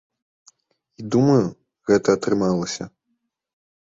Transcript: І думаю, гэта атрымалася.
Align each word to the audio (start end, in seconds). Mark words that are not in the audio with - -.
І 1.03 1.05
думаю, 1.15 1.45
гэта 1.91 2.09
атрымалася. 2.19 2.83